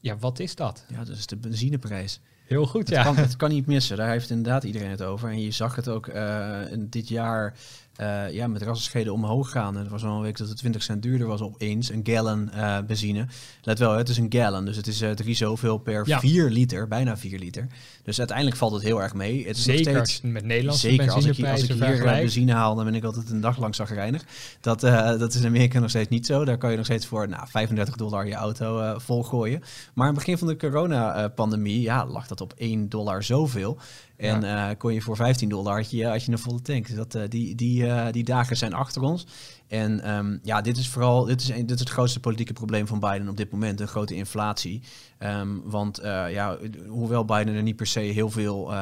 [0.00, 0.84] Ja, wat is dat?
[0.88, 2.20] Ja, dat is de benzineprijs.
[2.48, 3.02] Heel goed, het ja.
[3.02, 3.96] Kan, het kan niet missen.
[3.96, 5.28] Daar heeft inderdaad iedereen het over.
[5.28, 7.54] En je zag het ook uh, dit jaar
[8.00, 9.76] uh, ja, met rassenscheden omhoog gaan.
[9.76, 11.90] En er was al een week dat het 20 cent duurder was opeens.
[11.90, 13.26] Een gallon uh, benzine.
[13.62, 14.64] Let wel, het is een gallon.
[14.64, 16.20] Dus het is uh, drie zoveel per ja.
[16.20, 16.88] 4 liter.
[16.88, 17.66] Bijna 4 liter.
[18.02, 19.46] Dus uiteindelijk valt het heel erg mee.
[19.46, 22.74] Het is zeker nog steeds, met Nederlandse Zeker als ik, als ik hier benzine haal,
[22.74, 24.24] dan ben ik altijd een dag lang zagrijnig.
[24.60, 26.44] Dat, dat is in Amerika nog steeds niet zo.
[26.44, 29.60] Daar kan je nog steeds voor nou, 35 dollar je auto volgooien.
[29.94, 33.78] Maar in het begin van de coronapandemie ja, lag dat op 1 dollar zoveel.
[34.18, 34.70] En ja.
[34.70, 36.86] uh, kon je voor 15 dollar had je, had je een volle tank.
[36.86, 39.26] Dus dat, uh, die, die, uh, die dagen zijn achter ons.
[39.66, 43.00] En um, ja, dit is vooral dit is, dit is het grootste politieke probleem van
[43.00, 43.80] Biden op dit moment.
[43.80, 44.82] Een grote inflatie.
[45.18, 46.00] Um, want
[46.30, 48.72] ja, hoewel Biden er niet per se heel veel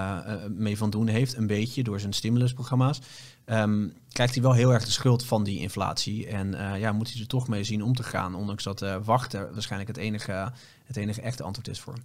[0.49, 3.01] mee van doen heeft, een beetje door zijn stimulusprogramma's.
[3.47, 6.27] Um, krijgt hij wel heel erg de schuld van die inflatie.
[6.27, 8.35] En ja, moet hij er toch mee zien om te gaan.
[8.35, 10.53] Ondanks dat wachten waarschijnlijk het enige,
[10.85, 12.03] het enige echte antwoord is voor hem.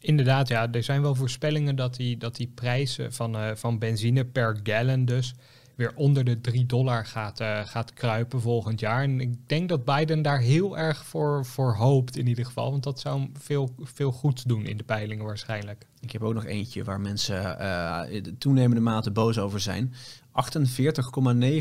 [0.00, 4.24] Inderdaad, ja, er zijn wel voorspellingen dat die, dat die prijzen van, uh, van benzine
[4.24, 5.34] per gallon dus
[5.80, 9.02] weer onder de 3 dollar gaat, uh, gaat kruipen volgend jaar.
[9.02, 12.82] En ik denk dat Biden daar heel erg voor, voor hoopt in ieder geval, want
[12.82, 15.86] dat zou veel, veel goed doen in de peilingen waarschijnlijk.
[16.00, 19.94] Ik heb ook nog eentje waar mensen uh, in toenemende mate boos over zijn.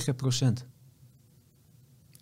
[0.09, 0.65] 48,9 procent.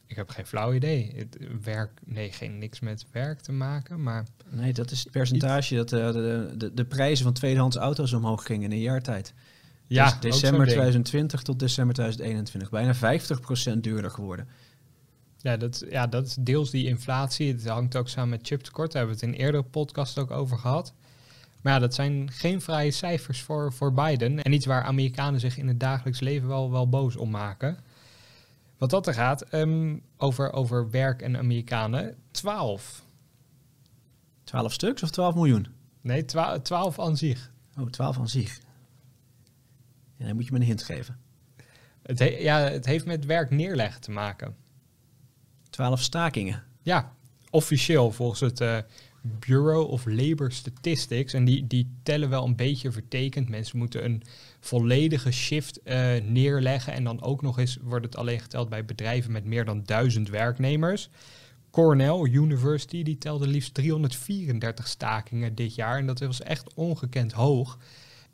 [0.07, 1.13] Ik heb geen flauw idee.
[1.15, 4.25] Het werk, nee, geen niks met werk te maken, maar...
[4.49, 8.45] Nee, dat is het percentage dat uh, de, de, de, prijzen van tweedehands auto's omhoog
[8.45, 9.33] gingen in een jaar tijd.
[9.87, 12.69] Ja, dus december 2020 tot december 2021.
[12.69, 12.95] Bijna
[13.75, 14.47] 50% duurder geworden.
[15.37, 17.53] Ja dat, ja, dat is deels die inflatie.
[17.53, 18.91] Het hangt ook samen met chiptekort.
[18.91, 20.93] Daar hebben we het in eerdere podcast ook over gehad.
[21.61, 24.41] Maar ja, dat zijn geen vrije cijfers voor, voor Biden.
[24.41, 27.77] En iets waar Amerikanen zich in het dagelijks leven wel, wel boos om maken.
[28.77, 33.05] Wat dat er gaat, um, over, over werk en Amerikanen, 12.
[34.43, 35.67] 12 stuks of 12 miljoen?
[36.01, 37.51] Nee, 12, 12 aan zich.
[37.79, 38.59] Oh, 12 aan zich.
[40.17, 41.19] Ja, dan moet je me een hint geven.
[42.01, 44.55] Het, he, ja, het heeft met werk neerleggen te maken.
[45.69, 46.63] 12 stakingen?
[46.81, 47.13] Ja,
[47.49, 48.77] officieel volgens het uh,
[49.39, 51.33] Bureau of Labor Statistics.
[51.33, 53.49] En die, die tellen wel een beetje vertekend.
[53.49, 54.23] Mensen moeten een
[54.59, 56.93] volledige shift uh, neerleggen.
[56.93, 60.29] En dan ook nog eens wordt het alleen geteld bij bedrijven met meer dan duizend
[60.29, 61.09] werknemers.
[61.69, 65.97] Cornell University die telde liefst 334 stakingen dit jaar.
[65.97, 67.77] En dat was echt ongekend hoog.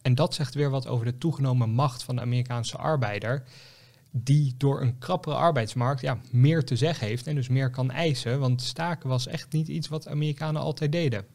[0.01, 3.43] En dat zegt weer wat over de toegenomen macht van de Amerikaanse arbeider.
[4.15, 8.39] Die door een krappere arbeidsmarkt ja, meer te zeggen heeft en dus meer kan eisen.
[8.39, 11.26] Want staken was echt niet iets wat Amerikanen altijd deden.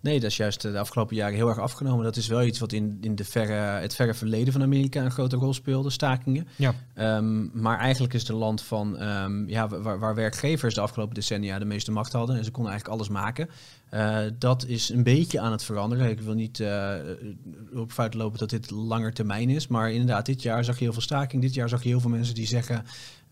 [0.00, 2.04] Nee, dat is juist de afgelopen jaren heel erg afgenomen.
[2.04, 5.10] Dat is wel iets wat in, in de verre, het verre verleden van Amerika een
[5.10, 6.48] grote rol speelde, stakingen.
[6.56, 6.74] Ja.
[7.16, 11.14] Um, maar eigenlijk is het een land van, um, ja, waar, waar, werkgevers de afgelopen
[11.14, 12.36] decennia de meeste macht hadden.
[12.36, 13.48] En ze konden eigenlijk alles maken.
[14.38, 16.10] dat is een beetje aan het veranderen.
[16.10, 16.94] Ik wil niet uh,
[17.74, 19.66] op fout lopen dat dit langer termijn is.
[19.66, 21.42] Maar inderdaad, dit jaar zag je heel veel staking.
[21.42, 22.84] Dit jaar zag je heel veel mensen die zeggen: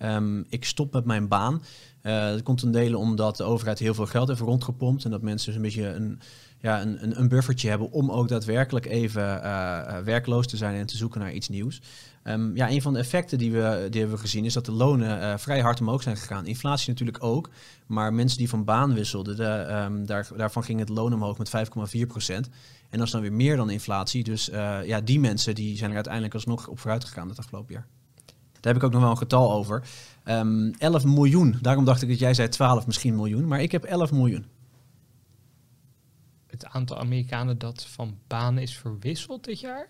[0.03, 1.63] um, Ik stop met mijn baan.
[2.03, 5.05] dat komt ten dele omdat de overheid heel veel geld heeft rondgepompt.
[5.05, 6.21] En dat mensen dus een beetje een
[6.61, 10.87] ja, een, een, een buffertje hebben om ook daadwerkelijk even uh, werkloos te zijn en
[10.87, 11.81] te zoeken naar iets nieuws.
[12.25, 15.39] Um, ja, een van de effecten die we, die hebben gezien is dat de lonen
[15.39, 16.47] vrij hard omhoog zijn gegaan.
[16.47, 17.51] Inflatie natuurlijk ook,
[17.87, 21.53] maar mensen die van baan wisselden, de, um, daar, daarvan ging het loon omhoog met
[21.97, 22.49] 5,4 procent.
[22.91, 24.25] En dat is dan weer meer dan inflatie.
[24.25, 24.47] Dus
[24.85, 27.87] ja, die mensen die zijn er uiteindelijk alsnog op vooruit gegaan het afgelopen jaar.
[28.61, 29.83] Daar heb ik ook nog wel een getal over.
[30.25, 31.59] Um, ehm, 11 miljoen.
[31.61, 33.47] Daarom dacht ik dat jij zei 12 misschien miljoen.
[33.47, 34.47] Maar ik heb 11 miljoen
[36.51, 39.89] het aantal Amerikanen dat van baan is verwisseld dit jaar?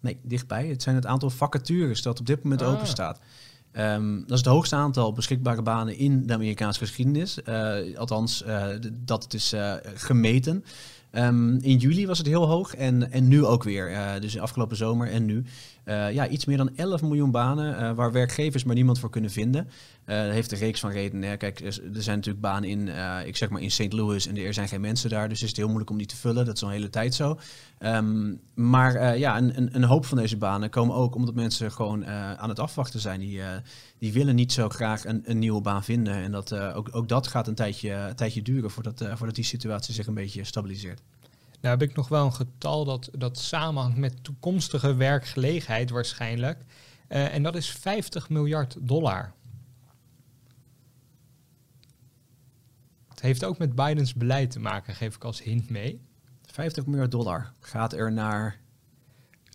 [0.00, 0.66] Nee, dichtbij.
[0.66, 2.72] Het zijn het aantal vacatures dat op dit moment ah.
[2.72, 3.20] open staat.
[3.72, 7.38] Ehm, dat is het hoogste aantal beschikbare banen in de Amerikaanse geschiedenis.
[7.44, 10.64] Uh, althans, uh, dat is uh, gemeten.
[11.12, 14.20] Um, in juli was het heel hoog en, en nu ook weer.
[14.20, 15.44] dus afgelopen zomer en nu.
[16.12, 19.68] ja, iets meer dan 11 miljoen banen waar werkgevers maar niemand voor kunnen vinden.
[20.10, 21.38] Dat heeft een reeks van redenen.
[21.38, 23.92] Kijk, er zijn natuurlijk banen in, uh, ik zeg maar in St.
[23.92, 26.16] Louis en er zijn geen mensen daar, dus is het heel moeilijk om die te
[26.16, 26.44] vullen.
[26.44, 27.38] Dat is al een hele tijd zo.
[27.78, 31.72] Um, maar uh, ja, een, een, een, hoop van deze banen komen ook omdat mensen
[31.72, 33.20] gewoon aan het afwachten zijn.
[33.20, 33.40] Die,
[33.98, 36.14] die willen niet zo graag een, een nieuwe baan vinden.
[36.14, 40.06] En dat, ook, ook dat gaat een tijdje, tijdje duren voordat, voordat die situatie zich
[40.06, 41.02] een beetje stabiliseert.
[41.60, 46.64] Nou heb ik nog wel een getal dat, dat samenhangt met toekomstige werkgelegenheid waarschijnlijk.
[47.08, 49.32] en dat is 50 miljard dollar.
[53.20, 56.00] Het heeft ook met Bidens beleid te maken, geef ik als hint mee.
[56.46, 58.58] 50 miljard dollar gaat er naar.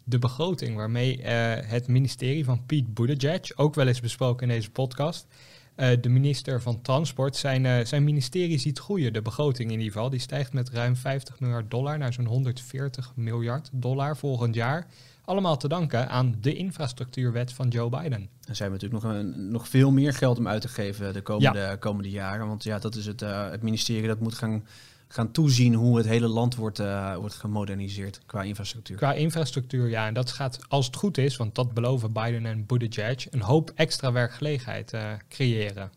[0.04, 1.24] De begroting waarmee uh,
[1.62, 5.28] het ministerie van Pete Buttigieg, ook wel eens besproken in deze podcast,
[5.76, 9.14] uh, de minister van Transport, zijn, uh, zijn ministerie ziet groeien.
[9.14, 13.12] De begroting in ieder geval, die stijgt met ruim 50 miljard dollar naar zo'n 140
[13.16, 14.88] miljard dollar volgend jaar.
[15.26, 18.30] Allemaal te danken aan de infrastructuurwet van Joe Biden.
[18.48, 21.22] En zijn we natuurlijk nog, een, nog veel meer geld om uit te geven de
[21.22, 22.48] komende, komende jaren.
[22.48, 24.66] Want ja, dat is het, uh, het ministerie dat moet gaan,
[25.08, 28.98] gaan toezien hoe het hele land wordt, uh, wordt gemoderniseerd qua infrastructuur.
[28.98, 30.08] Qua infrastructuur, ja.
[30.08, 33.72] En dat gaat, als het goed is, want dat beloven Biden en Buttigieg, een hoop
[33.76, 35.92] extra werkgelegenheid uh, creëren.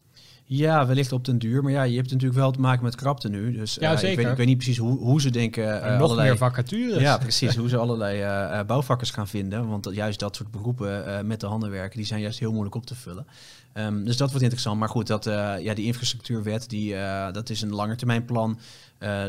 [0.50, 1.62] Ja, wellicht op den duur.
[1.62, 3.52] Maar ja, je hebt natuurlijk wel te maken met krapte nu.
[3.52, 4.10] Dus ja, zeker.
[4.10, 5.64] Ik weet, ik, weet, niet precies hoe, hoe ze denken...
[5.64, 7.00] Uh, nog allerlei, meer vacatures.
[7.00, 7.56] Ja, precies.
[7.56, 9.68] hoe ze allerlei uh, bouwvakkers gaan vinden.
[9.68, 11.96] Want dat, juist dat soort beroepen met de handen werken...
[11.96, 13.26] die zijn juist heel moeilijk op te vullen.
[13.74, 14.78] Um, dus dat wordt interessant.
[14.78, 15.24] Maar goed, dat,
[15.60, 16.68] ja, die infrastructuurwet...
[16.68, 16.94] Die,
[17.32, 18.58] dat is een langetermijnplan.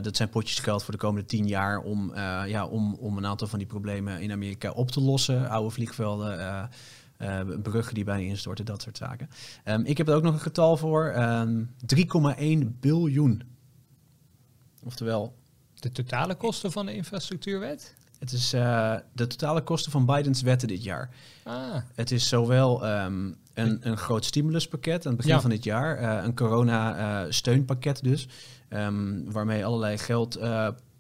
[0.02, 1.80] dat zijn potjes geld voor de komende tien jaar...
[1.80, 2.12] Om,
[2.46, 5.50] ja, om, om een aantal van die problemen in Amerika op te lossen.
[5.50, 6.70] Oude vliegvelden...
[7.22, 9.30] Uh, bruggen die bijna instorten, dat soort zaken.
[9.66, 11.14] Um, ik heb er ook nog een getal voor.
[11.16, 13.44] Um, ehm, 3,1 biljoen.
[14.84, 15.38] Oftewel...
[15.74, 17.96] De totale kosten van de infrastructuurwet?
[18.20, 21.10] Het is uh, de totale kosten van Bidens wetten dit jaar.
[21.44, 21.76] Ah.
[21.96, 26.24] Het is zowel um, een, een groot stimuluspakket aan het begin van dit jaar, uh,
[26.24, 28.28] een corona-steunpakket dus,
[29.26, 29.98] waarmee allerlei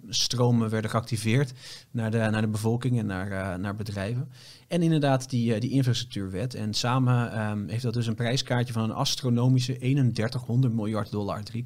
[0.09, 1.53] geldstromen werden geactiveerd
[1.91, 4.29] naar de, naar de bevolking en naar, naar bedrijven.
[4.67, 6.53] En inderdaad die, uh, die infrastructuurwet.
[6.53, 11.61] En samen um, heeft dat dus een prijskaartje van een astronomische 3100 miljard dollar, 3,1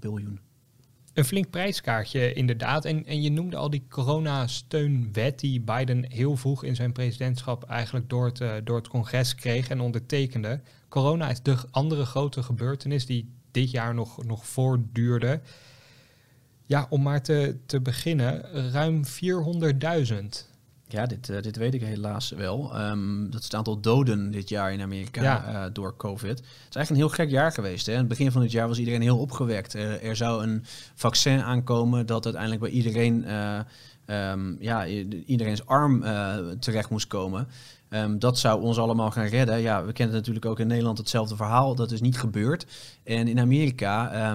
[0.00, 0.40] biljoen.
[1.14, 2.84] Een flink prijskaartje, inderdaad.
[2.84, 8.08] En, en je noemde al die coronasteunwet die Biden heel vroeg in zijn presidentschap eigenlijk
[8.08, 10.60] door het, uh, door het congres kreeg en ondertekende.
[10.88, 15.40] Corona is de andere grote gebeurtenis die dit jaar nog, nog voortduurde.
[16.66, 20.52] Ja, om maar te, te beginnen, ruim 400.000
[20.94, 22.80] ja, dit, uh, dit weet ik helaas wel.
[22.80, 25.64] Um, dat is het aantal doden dit jaar in Amerika ja.
[25.64, 26.38] uh, door COVID.
[26.38, 27.86] Het is eigenlijk een heel gek jaar geweest.
[27.86, 27.92] Hè?
[27.92, 29.74] In het begin van het jaar was iedereen heel opgewekt.
[29.74, 33.24] Uh, er zou een vaccin aankomen dat uiteindelijk bij iedereen,
[34.06, 34.86] um, ja,
[35.26, 36.04] iedereen's arm
[36.58, 37.48] terecht moest komen.
[37.90, 39.60] Um, dat zou ons allemaal gaan redden.
[39.60, 41.74] Ja, we kennen natuurlijk ook in Nederland hetzelfde verhaal.
[41.74, 42.66] Dat is niet gebeurd.
[43.04, 44.32] En in Amerika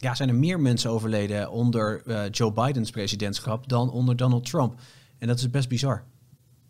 [0.00, 4.80] ja, zijn er meer mensen overleden onder Joe Bidens presidentschap dan onder Donald Trump.
[5.18, 6.04] En dat is best bizar.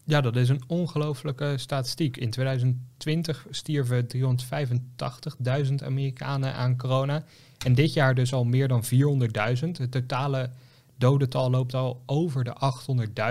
[0.04, 2.16] Ja, dat is een ongelooflijke statistiek.
[2.16, 7.24] In 2020 stierven 385.000 Amerikanen aan corona.
[7.64, 9.70] En dit jaar dus al meer dan 400.000.
[9.70, 10.50] Het totale
[10.96, 12.56] dodental loopt al over de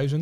[0.10, 0.22] 800.000.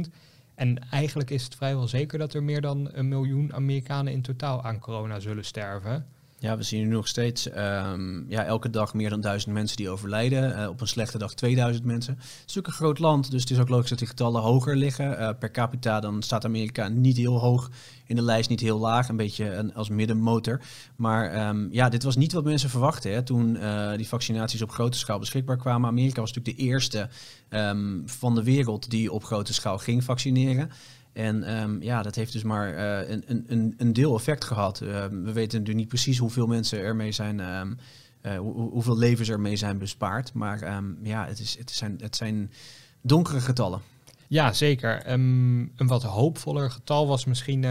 [0.56, 4.63] En eigenlijk is het vrijwel zeker dat er meer dan een miljoen Amerikanen in totaal
[4.63, 6.06] aan corona zullen sterven.
[6.39, 9.89] Ja, we zien nu nog steeds um, ja, elke dag meer dan duizend mensen die
[9.89, 10.60] overlijden.
[10.60, 12.13] Uh, op een slechte dag 2000 mensen.
[12.13, 14.76] Het is natuurlijk een groot land, dus het is ook logisch dat die getallen hoger
[14.76, 15.19] liggen.
[15.19, 17.69] Uh, per capita dan staat Amerika niet heel hoog
[18.06, 19.10] in de lijst, niet heel laag.
[19.10, 20.62] Een beetje een, als middenmotor.
[20.95, 24.97] Maar um, ja, dit was niet wat mensen verwachten toen uh, die vaccinaties op grote
[24.97, 25.89] schaal beschikbaar kwamen.
[25.89, 27.10] Amerika was natuurlijk de eerste
[27.50, 30.69] um, van de wereld die op grote schaal ging vaccineren.
[31.17, 34.82] En um, ja, dat heeft dus maar uh, een, een, een deel effect gehad.
[34.82, 37.77] Uh, we weten nu niet precies hoeveel mensen ermee zijn, um,
[38.21, 40.34] uh, hoe, hoeveel levens ermee zijn bespaard.
[40.34, 42.51] Maar um, ja, het, is, het, zijn, het zijn
[43.01, 43.82] donkere getallen.
[44.27, 45.10] Ja, zeker.
[45.10, 47.69] een wat hoopvoller getal was misschien 11.179.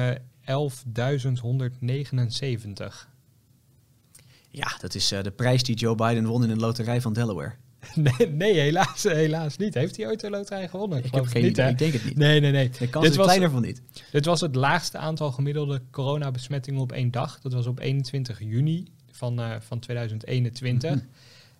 [4.50, 7.54] Ja, dat is de prijs die Joe Biden won in een loterij van Delaware.
[8.18, 9.75] Nee, nee, helaas, helaas niet.
[9.75, 10.25] Heeft hij ooit
[10.70, 11.05] gewonnen?
[11.05, 11.70] Ik, heb geen niet, idee.
[11.70, 12.16] Ik denk het niet.
[12.16, 12.70] Nee, nee, nee.
[12.79, 13.83] De kans is kleiner van niet.
[14.12, 17.40] Dit was het laagste aantal gemiddelde coronabesmettingen op één dag.
[17.40, 20.90] Dat was op 21 juni van, uh, van 2021.
[20.90, 21.09] Mm -hmm.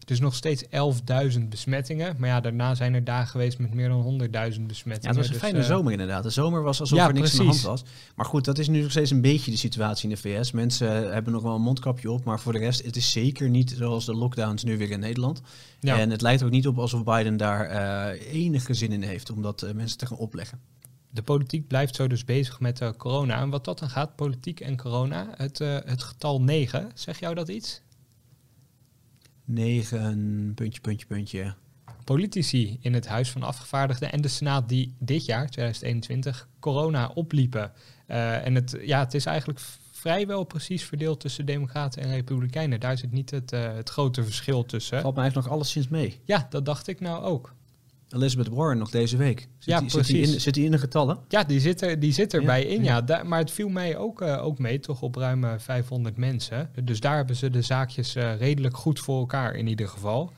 [0.07, 2.15] Dus nog steeds 11.000 besmettingen.
[2.19, 5.01] Maar ja, daarna zijn er dagen geweest met meer dan 100.000 besmettingen.
[5.01, 6.23] Ja, het was een dus, fijne uh, zomer inderdaad.
[6.23, 7.41] De zomer was alsof ja, er niks precies.
[7.41, 7.85] aan de hand was.
[8.15, 10.51] Maar goed, dat is nu nog steeds een beetje de situatie in de VS.
[10.51, 12.25] Mensen hebben nog wel een mondkapje op.
[12.25, 15.41] Maar voor de rest, het is zeker niet zoals de lockdowns nu weer in Nederland.
[15.81, 15.99] Ja.
[15.99, 19.43] En het lijkt ook niet op alsof Biden daar uh, enige zin in heeft om
[19.43, 20.61] dat uh, mensen te gaan opleggen.
[21.11, 23.41] De politiek blijft zo dus bezig met corona.
[23.41, 27.49] En wat dat dan gaat, politiek en corona, het, het getal 9, zeg jou dat
[27.49, 27.83] iets?
[29.47, 31.55] 9, puntje, puntje, puntje.
[32.05, 37.73] Politici in het Huis van Afgevaardigden en de Senaat die dit jaar, 2021, corona opliepen.
[38.09, 39.61] Uh, en het, ja, het is eigenlijk
[39.93, 42.81] vrijwel precies verdeeld tussen Democraten en Republikeinen.
[42.81, 45.01] Daar zit niet het, uh, het grote verschil tussen.
[45.01, 46.21] Valt mij eigenlijk nog alleszins mee.
[46.25, 47.55] Ja, dat dacht ik nou ook.
[48.11, 49.41] Elizabeth Warren nog deze week.
[49.41, 50.07] Zit ja, die, precies.
[50.07, 51.19] Zit die, in, zit die in de getallen?
[51.29, 53.23] Ja, die zit, er, die zit erbij Ja, in, ja.
[53.25, 56.71] maar het viel mij ook, uh, ook mee, toch op ruim uh, 500 mensen.
[56.85, 60.33] Dus daar hebben ze de zaakjes uh, redelijk goed voor elkaar in ieder geval.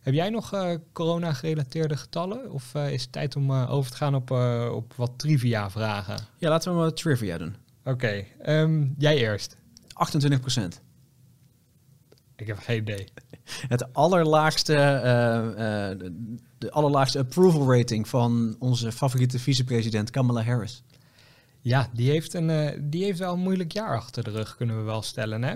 [0.00, 2.52] Heb jij nog corona-gerelateerde getallen?
[2.52, 4.30] Of is het tijd om over te gaan op,
[4.72, 6.16] op wat trivia-vragen?
[6.38, 7.56] Ja, laten we maar wat trivia doen.
[7.84, 8.26] Oké, okay,
[8.62, 9.56] um, jij eerst.
[9.92, 10.80] 28 procent.
[12.36, 13.06] Ik heb geen idee.
[13.44, 16.10] Het allerlaagste, uh, uh,
[16.58, 20.82] de allerlaagste approval rating van onze favoriete vicepresident Kamala Harris.
[21.60, 24.76] Ja, die heeft, een, uh, die heeft wel een moeilijk jaar achter de rug, kunnen
[24.76, 25.54] we wel stellen, hè?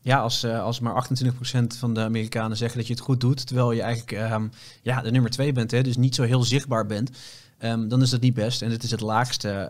[0.00, 3.72] Ja, als, als maar 28% van de Amerikanen zeggen dat je het goed doet, terwijl
[3.72, 4.50] je eigenlijk um,
[4.82, 7.10] ja, de nummer twee bent, hè, dus niet zo heel zichtbaar bent,
[7.58, 8.62] um, dan is dat niet best.
[8.62, 9.68] En het is het laagste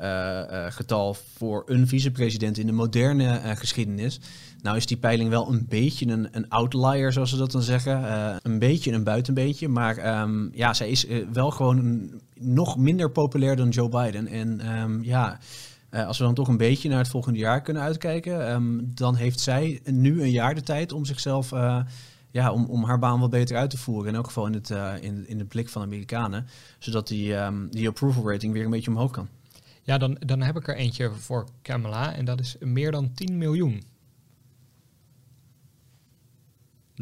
[0.71, 4.21] getal voor een vicepresident in de moderne geschiedenis.
[4.63, 8.01] Nou is die peiling wel een beetje een, een outlier, zoals ze dat dan zeggen.
[8.01, 9.69] Uh, een beetje een buitenbeentje.
[9.69, 14.27] Maar um, ja, zij is uh, wel gewoon nog minder populair dan Joe Biden.
[14.27, 15.39] En um, ja,
[15.91, 18.53] uh, als we dan toch een beetje naar het volgende jaar kunnen uitkijken...
[18.53, 21.53] Um, dan heeft zij nu een jaar de tijd om zichzelf...
[21.53, 21.81] eh,
[22.31, 24.09] ja, om, om haar baan wat beter uit te voeren.
[24.09, 24.71] In elk geval in, het,
[25.01, 26.47] in, in de blik van de Amerikanen.
[26.79, 27.35] Zodat die,
[27.71, 29.29] die approval rating weer een beetje omhoog kan.
[29.83, 32.15] Ja, dan, dan heb ik er eentje voor Kamala.
[32.15, 33.83] En dat is meer dan 10 miljoen.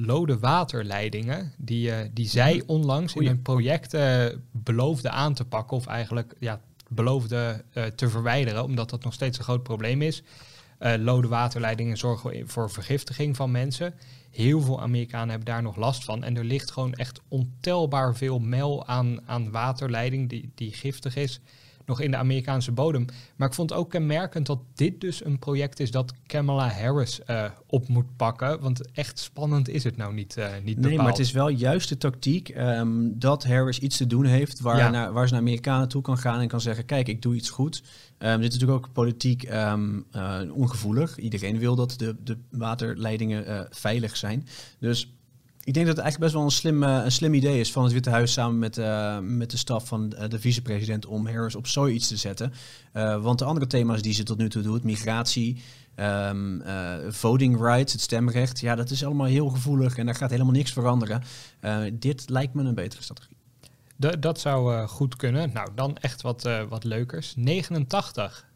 [0.07, 5.77] Lode waterleidingen, die, uh, die zij onlangs in een project uh, beloofde aan te pakken,
[5.77, 10.23] of eigenlijk ja, beloofde uh, te verwijderen, omdat dat nog steeds een groot probleem is.
[10.99, 13.95] lode waterleidingen zorgen voor vergiftiging van mensen.
[14.31, 16.25] Heel veel Amerikanen hebben daar nog last van.
[16.25, 21.41] En er ligt gewoon echt ontelbaar veel mel aan, aan waterleiding die, die giftig is
[21.91, 23.05] nog in de Amerikaanse bodem.
[23.37, 27.45] Maar ik vond ook kenmerkend dat dit dus een project is dat Kamala Harris uh,
[27.67, 28.61] op moet pakken.
[28.61, 31.89] Want echt spannend is het nou niet, uh, niet Nee, maar het is wel juist
[31.89, 34.91] de tactiek um, dat Harris iets te doen heeft waar, Ja.
[34.91, 37.51] naar, waar ze naar Amerikanen toe kan gaan en kan zeggen, kijk, ik doe iets
[37.51, 37.83] goed.
[38.19, 41.19] Um, dit is natuurlijk ook politiek um, uh, ongevoelig.
[41.19, 44.47] Iedereen wil dat de, de waterleidingen veilig zijn.
[44.79, 45.13] Dus
[45.65, 47.85] ik denk dat het eigenlijk best wel een slim, uh, een slim idee is van
[47.85, 51.55] het Witte Huis samen met, uh, met de staf van uh, de vicepresident om Harris
[51.55, 52.53] op zoiets te zetten.
[53.23, 55.63] Want de andere thema's die ze tot nu toe doet, migratie,
[55.97, 56.31] uh,
[57.09, 60.73] voting rights, het stemrecht, ja, dat is allemaal heel gevoelig en daar gaat helemaal niks
[60.73, 61.23] veranderen.
[61.93, 63.37] Dit lijkt me een betere strategie.
[64.19, 65.51] Dat zou goed kunnen.
[65.53, 67.35] Nou, dan echt wat, wat leukers.
[67.37, 68.50] 89.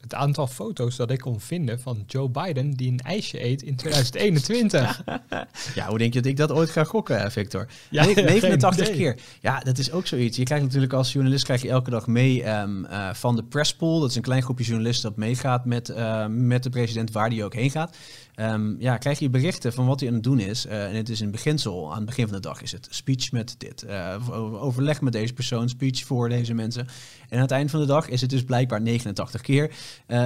[0.00, 3.76] Het aantal foto's dat ik kon vinden van Joe Biden die een ijsje eet in
[3.76, 5.02] 2021.
[5.74, 7.66] ja, hoe denk je dat ik dat ooit ga gokken, Victor?
[7.90, 9.16] Ja, Ne 89 geen keer.
[9.40, 10.36] Ja, dat is ook zoiets.
[10.36, 14.00] Je krijgt natuurlijk als journalist krijg je elke dag mee um, uh, van de presspool.
[14.00, 17.44] Dat is een klein groepje journalisten dat meegaat met, uh, met de president waar die
[17.44, 17.96] ook heen gaat.
[18.40, 20.66] Ehm, ja, krijg je berichten van wat hij aan het doen is.
[20.66, 23.32] Eh, en het is in beginsel, aan het begin van de dag is het speech
[23.32, 26.86] met dit, uh, overleg met deze persoon, speech voor deze mensen.
[27.28, 29.74] En aan het eind van de dag is het dus blijkbaar 89 keer.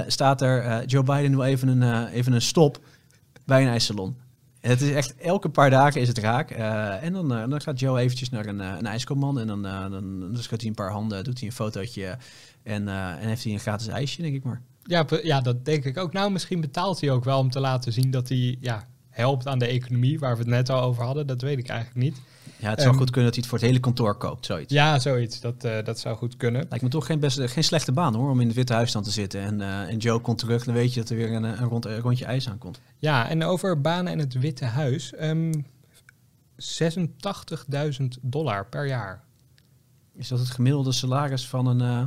[0.07, 2.81] staat er, Joe Biden wil even een, even een stop
[3.45, 4.17] bij een ijssalon.
[4.61, 6.51] Het is echt, elke paar dagen is het raak.
[6.51, 10.61] en dan, dan gaat Joe eventjes naar een, een ijskomman en dan, dan, dan schudt
[10.61, 12.19] hij een paar handen, doet hij een fotootje
[12.63, 14.63] en, en heeft hij een gratis ijsje, denk ik maar.
[14.85, 16.13] Ja, ja, dat denk ik ook.
[16.13, 19.59] Nou, misschien betaalt hij ook wel om te laten zien dat hij ja, helpt aan
[19.59, 21.27] de economie, waar we het net al over hadden.
[21.27, 22.21] Dat weet ik eigenlijk niet.
[22.57, 24.73] Ja, het zou um, goed kunnen dat hij het voor het hele kantoor koopt, zoiets.
[24.73, 25.41] Ja, zoiets.
[25.41, 26.67] Dat, uh, dat zou goed kunnen.
[26.69, 29.03] Lijkt me toch geen, best, geen slechte baan hoor, om in het Witte Huis dan
[29.03, 29.41] te zitten.
[29.41, 31.85] En, uh, en Joe komt terug, dan weet je dat er weer een, een, rond,
[31.85, 32.81] een rondje ijs aankomt.
[32.99, 35.13] Ja, en over banen in het Witte Huis.
[35.21, 35.67] Um,
[36.57, 39.25] 86.000 dollar per jaar.
[40.15, 41.81] Is dat het gemiddelde salaris van een...
[41.81, 42.05] Uh,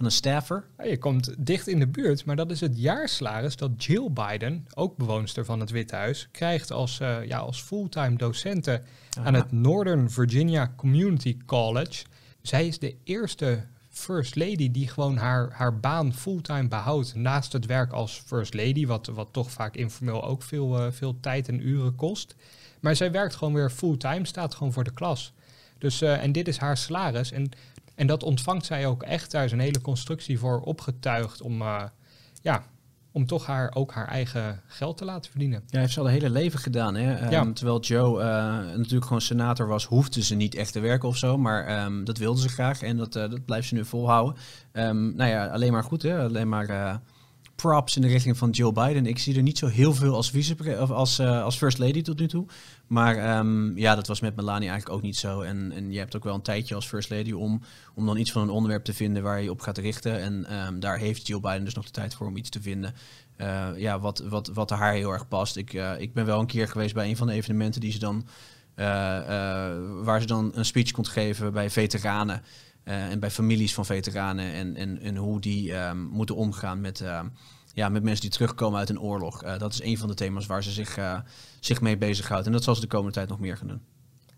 [0.00, 0.64] van een staffer?
[0.78, 4.66] Ja, je komt dicht in de buurt, maar dat is het jaarsalaris dat Jill Biden,
[4.74, 8.84] ook bewoonster van het Witte Huis, krijgt als, uh, ja, als fulltime docenten
[9.22, 12.04] aan het Northern Virginia Community College.
[12.42, 17.66] Zij is de eerste First Lady die gewoon haar, haar baan fulltime behoudt naast het
[17.66, 21.66] werk als First Lady, wat, wat toch vaak informeel ook veel, uh, veel tijd en
[21.66, 22.34] uren kost.
[22.80, 25.32] Maar zij werkt gewoon weer fulltime, staat gewoon voor de klas.
[25.80, 27.32] Dus, uh, en dit is haar salaris.
[27.32, 27.50] En
[28.00, 29.30] en dat ontvangt zij ook echt.
[29.30, 31.82] Daar is een hele constructie voor opgetuigd om, uh,
[32.42, 32.62] ja,
[33.12, 35.62] om toch haar, ook haar eigen geld te laten verdienen.
[35.66, 36.94] Ja, heeft ze al een hele leven gedaan.
[36.94, 37.24] Hè?
[37.24, 37.52] Um, ja.
[37.52, 38.26] Terwijl Joe uh,
[38.76, 41.38] natuurlijk gewoon senator was, hoefde ze niet echt te werken of zo.
[41.38, 44.36] Maar um, dat wilde ze graag en dat, uh, dat blijft ze nu volhouden.
[44.72, 46.02] Um, nou ja, alleen maar goed.
[46.02, 46.22] Hè?
[46.24, 47.00] Alleen maar
[47.60, 49.06] props in de richting van Joe Biden.
[49.06, 52.02] Ik zie er niet zo heel veel als, vice of als, uh, als first lady
[52.02, 52.46] tot nu toe.
[52.86, 55.40] Maar um, ja, dat was met Melania eigenlijk ook niet zo.
[55.40, 57.60] En, en je hebt ook wel een tijdje als first lady om,
[57.94, 60.20] om dan iets van een onderwerp te vinden waar je op gaat richten.
[60.20, 62.94] En um, daar heeft Joe Biden dus nog de tijd voor om iets te vinden.
[63.36, 65.56] Uh, ja, wat, wat, wat haar heel erg past.
[65.56, 67.98] Ik, uh, ik ben wel een keer geweest bij een van de evenementen die ze
[67.98, 68.26] dan,
[70.04, 72.42] waar ze dan een speech kon geven bij veteranen.
[72.84, 77.00] Uh, en bij families van veteranen en, en, en hoe die um, moeten omgaan met,
[77.00, 77.20] uh,
[77.74, 79.44] ja, met mensen die terugkomen uit een oorlog.
[79.44, 80.98] Uh, dat is een van de thema's waar ze zich,
[81.60, 82.46] zich mee bezighoudt.
[82.46, 83.80] En dat zal ze de komende tijd nog meer gaan doen.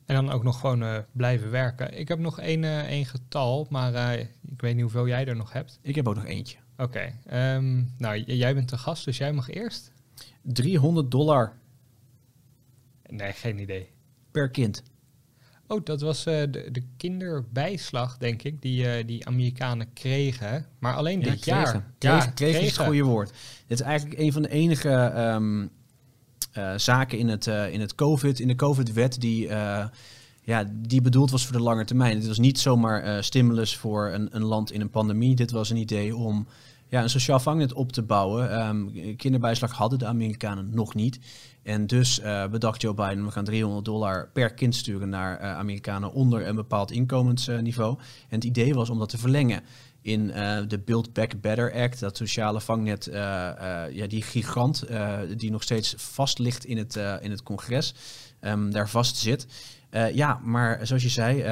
[0.07, 1.99] En dan ook nog gewoon blijven werken.
[1.99, 5.79] Ik heb nog één, één getal, maar ik weet niet hoeveel jij er nog hebt.
[5.83, 6.59] Ik heb ook nog eentje.
[6.77, 7.15] Oké.
[7.27, 7.57] Okay.
[7.57, 9.93] Um, nou, jij bent de gast, dus jij mag eerst.
[10.43, 11.53] 300 dollar.
[13.07, 13.91] Nee, geen idee.
[14.31, 14.83] Per kind.
[15.73, 20.67] Oh, dat was uh, de, de, kinderbijslag, denk ik, die, uh, die Amerikanen kregen.
[20.79, 21.63] Maar alleen ja, dit kregen.
[21.63, 21.93] jaar.
[21.99, 23.33] Kregen, ja, kregen is het goede woord.
[23.67, 25.71] Dit is eigenlijk een van de enige um,
[26.59, 29.49] uh, zaken in, het, in, het COVID, in de COVID-wet die,
[30.43, 32.19] ja, die bedoeld was voor de lange termijn.
[32.19, 35.35] Dit was niet zomaar stimulus voor een, een land in een pandemie.
[35.35, 36.47] Dit was een idee om
[36.93, 38.69] ja, een sociaal vangnet op te bouwen.
[38.69, 41.19] Um, kinderbijslag hadden de Amerikanen nog niet.
[41.63, 45.57] En dus uh, bedacht Joe Biden, we gaan 300 dollar per kind sturen naar uh,
[45.57, 47.99] Amerikanen onder een bepaald inkomensniveau.
[47.99, 49.63] en het idee was om dat te verlengen
[50.01, 54.85] in uh, de Build Back Better Act, dat sociale vangnet, ja, die gigant
[55.37, 57.95] die nog steeds vast ligt in het, in het congres,
[58.41, 59.47] um, daar vast zit.
[60.13, 61.45] Ja, maar zoals je zei,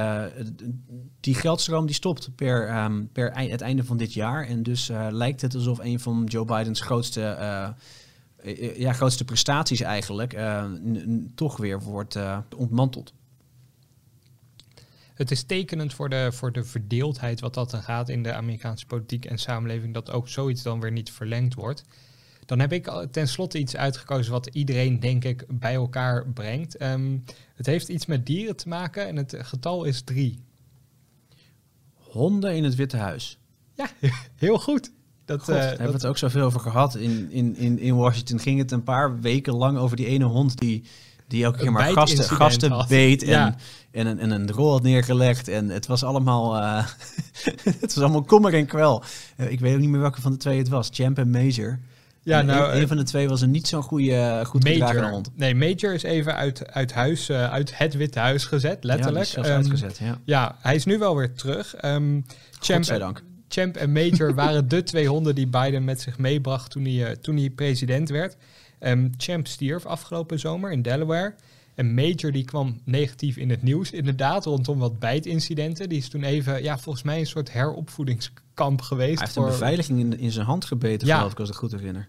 [1.21, 4.47] die geldstroom die stopt per, um, per het einde van dit jaar.
[4.47, 7.69] En dus lijkt het alsof een van Joe Bidens grootste eh,
[8.37, 10.39] eh, ja, grootste prestaties eigenlijk
[11.35, 12.19] toch weer wordt
[12.57, 13.13] ontmanteld.
[15.15, 18.87] Het is tekenend voor de, voor de verdeeldheid wat dat dan gaat in de Amerikaanse
[18.87, 21.85] politiek en samenleving, dat ook zoiets dan weer niet verlengd wordt.
[22.51, 26.83] Dan heb ik tenslotte iets uitgekozen wat iedereen, denk ik, bij elkaar brengt.
[26.83, 30.45] Um, het heeft iets met dieren te maken en het getal is drie.
[31.95, 33.39] Honden in het Witte Huis.
[33.75, 33.91] Ja,
[34.37, 34.93] heel goed.
[35.25, 36.95] Dat, God, uh, hebben we het ook zoveel over gehad.
[36.95, 40.59] In, in, in, in Washington ging het een paar weken lang over die ene hond
[40.59, 40.85] die,
[41.27, 42.89] die elke keer maar gasten, gasten had.
[42.89, 43.57] beet en, ja.
[43.91, 45.49] en, en, en, een rol had neergelegd.
[45.49, 46.87] En het was allemaal, uh,
[47.81, 49.03] het was allemaal kommer en kwel.
[49.37, 50.89] Uh, ik weet ook niet meer welke van de twee het was.
[50.93, 51.79] Champ en Major.
[52.23, 55.11] Ja, nou, een, een, van de twee was een niet zo'n goede, goed major.
[55.11, 55.31] hond.
[55.35, 59.27] Nee, Major is even uit, uit huis, uit het Witte Huis gezet, letterlijk.
[59.27, 60.19] Ja, um, uitgezet, ja.
[60.25, 61.85] ja, hij is nu wel weer terug.
[61.85, 62.25] Um,
[62.61, 63.23] Champ, dank.
[63.49, 67.09] Champ en Major waren de twee honden die Biden met zich meebracht toen hij, uh,
[67.09, 68.37] toen hij president werd.
[68.81, 71.35] Um, Champ stierf afgelopen zomer in Delaware.
[71.81, 75.89] En Major die kwam negatief in het nieuws, inderdaad, rondom wat bijtincidenten.
[75.89, 79.19] Die is toen even, ja, volgens mij een soort heropvoedingskamp geweest.
[79.19, 79.45] Hij heeft voor...
[79.45, 81.17] een beveiliging in, in zijn hand gebeten, ja.
[81.17, 82.09] geloof ik, als ik het goed herinner.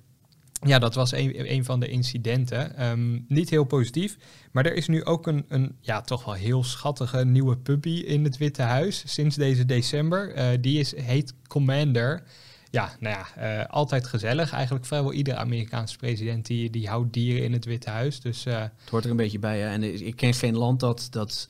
[0.66, 2.90] Ja, dat was een, een van de incidenten.
[2.90, 4.18] Um, niet heel positief.
[4.52, 8.24] Maar er is nu ook een, een ja, toch wel heel schattige nieuwe puppy in
[8.24, 10.38] het Witte Huis sinds deze december.
[10.38, 12.24] Uh, die is, heet Commander.
[12.72, 14.54] Ja, nou ja, altijd gezellig.
[14.54, 18.22] Eigenlijk vrijwel iedere Amerikaanse president die, die houdt dieren in het Witte Huis.
[18.22, 19.68] Dus, het hoort er een beetje bij.
[19.68, 21.48] En ik ken geen land dat, dat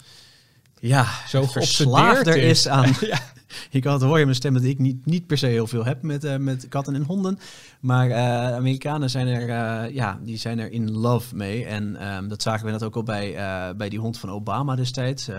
[0.81, 2.49] ja, zo verslaafder is.
[2.49, 3.19] is aan, ja.
[3.69, 6.01] Ik had hoor je mijn stem dat ik niet, niet per se heel veel heb
[6.01, 7.39] met, uh, met katten en honden.
[7.79, 11.65] Maar uh, Amerikanen zijn er, uh, ja, die zijn er in love mee.
[11.65, 13.35] En um, dat zagen we net ook al bij,
[13.77, 15.29] bij die hond van Obama destijds.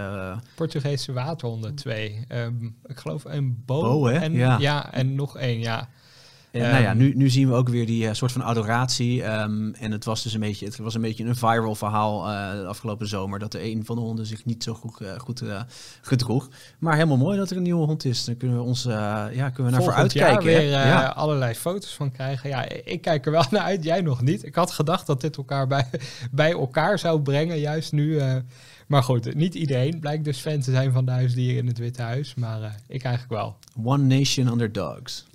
[0.55, 2.24] Portugese waterhonden, twee.
[2.28, 3.80] Um, ik geloof een Bo.
[3.80, 4.18] Bo hè?
[4.18, 4.59] En, ja.
[4.59, 5.88] ja, en nog één, ja.
[6.53, 9.24] En, nou ja, ehm, nu, nu zien we ook weer die uh, soort van adoratie.
[9.24, 12.50] Um, en het was dus een beetje, het was een beetje een viral verhaal uh,
[12.50, 13.38] de afgelopen zomer.
[13.38, 15.42] Dat er een van de honden zich niet zo goed, uh, goed
[16.00, 16.48] gedroeg.
[16.78, 18.24] Maar helemaal mooi dat er een nieuwe hond is.
[18.24, 20.44] Dan kunnen we ons ja, kunnen we naar vooruit kijken.
[20.44, 21.07] weer ja.
[21.07, 22.48] allerlei foto's van krijgen.
[22.48, 23.84] Ja, ik kijk er wel naar uit.
[23.84, 24.44] Jij nog niet.
[24.44, 25.86] Ik had gedacht dat dit elkaar bij,
[26.30, 27.59] bij elkaar zou brengen.
[27.59, 28.20] Juist nu
[28.93, 32.03] maar goed, niet iedereen blijkt dus fan te zijn van de huisdieren in het Witte
[32.03, 32.34] Huis.
[32.34, 33.57] Maar uh, ik eigenlijk wel.
[33.93, 35.26] One Nation Under Dogs.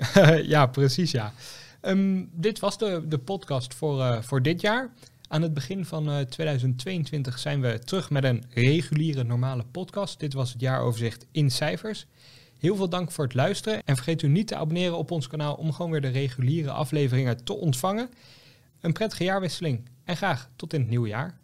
[0.43, 1.33] ja, precies ja.
[1.81, 4.89] Um, dit was de, de podcast voor, uh, voor dit jaar.
[5.27, 10.19] Aan het begin van uh, 2022 zijn we terug met een reguliere normale podcast.
[10.19, 12.05] Dit was het jaaroverzicht in cijfers.
[12.59, 13.81] Heel veel dank voor het luisteren.
[13.85, 17.43] En vergeet u niet te abonneren op ons kanaal om gewoon weer de reguliere afleveringen
[17.43, 18.09] te ontvangen.
[18.81, 21.37] Een prettige jaarwisseling en graag tot in het nieuwe jaar.